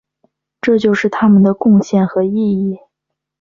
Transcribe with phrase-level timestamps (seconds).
[0.59, 2.79] 这就是他们的贡献和意义。